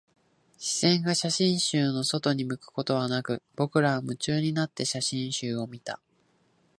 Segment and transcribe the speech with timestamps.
[0.57, 6.01] 視線が写真集の外に向くことはなく、僕らは夢中になって写真集を見た